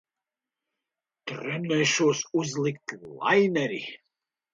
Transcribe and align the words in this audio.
Trenēšos 1.31 2.21
uzlikt 2.41 2.95
laineri. 3.19 3.79